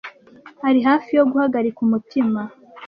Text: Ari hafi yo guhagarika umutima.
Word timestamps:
Ari 0.67 0.79
hafi 0.89 1.11
yo 1.17 1.23
guhagarika 1.31 1.79
umutima. 1.87 2.41